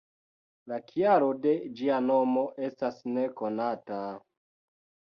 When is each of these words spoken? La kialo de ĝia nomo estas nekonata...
La 0.71 0.79
kialo 0.91 1.27
de 1.43 1.53
ĝia 1.81 2.01
nomo 2.07 2.49
estas 2.73 3.01
nekonata... 3.13 4.05